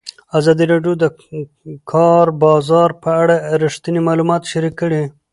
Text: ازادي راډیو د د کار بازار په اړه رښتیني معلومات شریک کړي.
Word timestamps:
ازادي 0.37 0.65
راډیو 0.71 0.93
د 0.97 0.99
د 1.01 1.05
کار 1.91 2.27
بازار 2.43 2.89
په 3.03 3.09
اړه 3.21 3.35
رښتیني 3.63 4.01
معلومات 4.07 4.41
شریک 4.51 4.73
کړي. 4.81 5.01